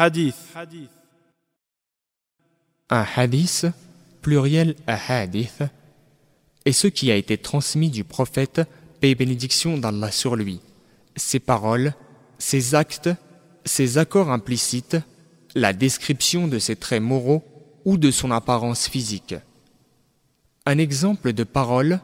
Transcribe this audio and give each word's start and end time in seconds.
hadith 0.00 0.36
Un 2.88 3.06
hadith, 3.16 3.66
pluriel 4.22 4.74
ahadith, 4.86 5.62
est 6.64 6.72
ce 6.72 6.86
qui 6.86 7.10
a 7.10 7.16
été 7.16 7.36
transmis 7.36 7.90
du 7.90 8.02
prophète, 8.04 8.62
paix 9.00 9.10
et 9.10 9.14
bénédiction 9.14 9.76
d'Allah 9.76 10.10
sur 10.10 10.36
lui. 10.36 10.60
Ses 11.16 11.38
paroles, 11.38 11.92
ses 12.38 12.74
actes, 12.74 13.10
ses 13.66 13.98
accords 13.98 14.30
implicites, 14.30 14.96
la 15.54 15.74
description 15.74 16.48
de 16.48 16.58
ses 16.58 16.76
traits 16.76 17.02
moraux 17.02 17.44
ou 17.84 17.98
de 17.98 18.10
son 18.10 18.30
apparence 18.30 18.88
physique. 18.88 19.34
Un 20.64 20.78
exemple 20.78 21.34
de 21.34 21.44
parole, 21.44 22.00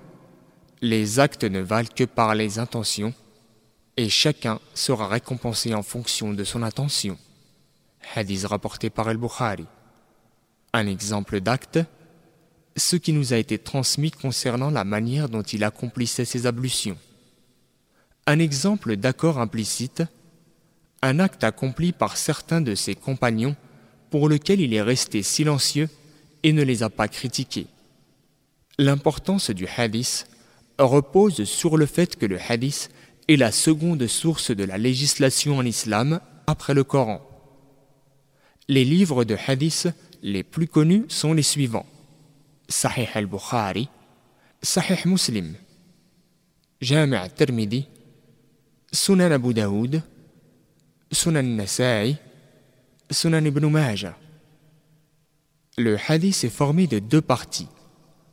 les 0.82 1.18
actes 1.18 1.44
ne 1.44 1.60
valent 1.60 1.88
que 1.94 2.04
par 2.04 2.34
les 2.34 2.58
intentions, 2.58 3.14
et 3.96 4.10
chacun 4.10 4.60
sera 4.74 5.08
récompensé 5.08 5.74
en 5.74 5.82
fonction 5.82 6.34
de 6.34 6.44
son 6.44 6.62
intention. 6.62 7.16
Hadith 8.14 8.44
rapporté 8.46 8.90
par 8.90 9.10
El-Bukhari. 9.10 9.66
Un 10.72 10.86
exemple 10.86 11.40
d'acte, 11.40 11.78
ce 12.76 12.96
qui 12.96 13.12
nous 13.12 13.32
a 13.32 13.36
été 13.36 13.58
transmis 13.58 14.10
concernant 14.10 14.70
la 14.70 14.84
manière 14.84 15.28
dont 15.28 15.42
il 15.42 15.64
accomplissait 15.64 16.24
ses 16.24 16.46
ablutions. 16.46 16.98
Un 18.26 18.38
exemple 18.38 18.96
d'accord 18.96 19.38
implicite, 19.38 20.02
un 21.02 21.20
acte 21.20 21.44
accompli 21.44 21.92
par 21.92 22.16
certains 22.16 22.60
de 22.60 22.74
ses 22.74 22.94
compagnons 22.94 23.56
pour 24.10 24.28
lequel 24.28 24.60
il 24.60 24.74
est 24.74 24.82
resté 24.82 25.22
silencieux 25.22 25.88
et 26.42 26.52
ne 26.52 26.62
les 26.62 26.82
a 26.82 26.90
pas 26.90 27.08
critiqués. 27.08 27.66
L'importance 28.78 29.50
du 29.50 29.66
hadith 29.66 30.26
repose 30.78 31.44
sur 31.44 31.76
le 31.76 31.86
fait 31.86 32.16
que 32.16 32.26
le 32.26 32.38
hadith 32.48 32.90
est 33.28 33.36
la 33.36 33.52
seconde 33.52 34.06
source 34.06 34.50
de 34.50 34.64
la 34.64 34.78
législation 34.78 35.58
en 35.58 35.64
islam 35.64 36.20
après 36.46 36.74
le 36.74 36.84
Coran. 36.84 37.20
Les 38.68 38.84
livres 38.84 39.24
de 39.24 39.36
hadith 39.46 39.88
les 40.22 40.42
plus 40.42 40.66
connus 40.66 41.04
sont 41.08 41.32
les 41.32 41.42
suivants 41.42 41.86
Sahih 42.68 43.08
al-Bukhari, 43.14 43.88
Sahih 44.60 45.06
Muslim, 45.06 45.54
Jami' 46.80 47.14
al-Tirmidhi, 47.14 47.86
Sunan 48.90 49.30
Abu 49.30 49.54
Daoud, 49.54 50.02
Sunan 51.12 51.44
Nasa'i, 51.44 52.16
Sunan 53.08 53.44
ibn 53.44 53.66
Majah. 53.68 54.16
Le 55.78 55.96
hadith 56.08 56.42
est 56.42 56.48
formé 56.48 56.88
de 56.88 56.98
deux 56.98 57.20
parties. 57.20 57.68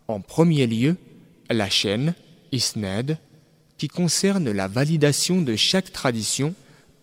En 0.08 0.20
premier 0.20 0.66
lieu, 0.66 0.98
la 1.52 1.70
chaîne, 1.70 2.16
Isnad, 2.52 3.20
qui 3.78 3.88
concerne 3.88 4.50
la 4.50 4.68
validation 4.68 5.44
de 5.44 5.56
chaque 5.56 5.92
tradition 5.92 6.56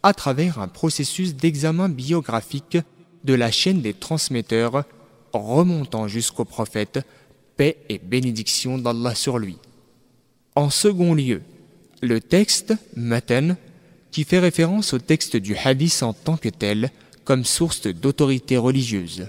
à 0.02 0.14
travers 0.14 0.58
un 0.58 0.66
processus 0.66 1.36
d'examen 1.36 1.88
biographique 1.88 2.78
de 3.24 3.34
la 3.34 3.50
chaîne 3.50 3.82
des 3.82 3.94
transmetteurs 3.94 4.84
remontant 5.32 6.08
jusqu'au 6.08 6.44
prophète, 6.44 7.00
paix 7.56 7.77
et 7.88 7.98
bénédiction 7.98 8.78
d'Allah 8.78 9.14
sur 9.14 9.38
lui. 9.38 9.58
En 10.56 10.70
second 10.70 11.14
lieu, 11.14 11.42
le 12.02 12.20
texte, 12.20 12.74
Matan, 12.96 13.56
qui 14.10 14.24
fait 14.24 14.38
référence 14.38 14.92
au 14.92 14.98
texte 14.98 15.36
du 15.36 15.54
hadith 15.56 16.02
en 16.02 16.12
tant 16.12 16.36
que 16.36 16.48
tel 16.48 16.90
comme 17.24 17.44
source 17.44 17.86
d'autorité 17.86 18.56
religieuse. 18.56 19.28